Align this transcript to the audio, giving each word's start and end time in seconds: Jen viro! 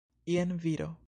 Jen 0.27 0.57
viro! 0.59 0.95